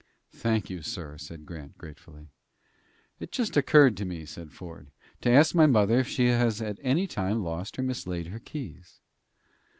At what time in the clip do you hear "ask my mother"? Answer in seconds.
5.29-5.99